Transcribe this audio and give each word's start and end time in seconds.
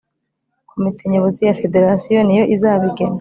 komite 0.71 1.01
nyobozi 1.11 1.39
ya 1.47 1.57
federasiyo 1.61 2.19
niyo 2.23 2.43
izabigena 2.55 3.09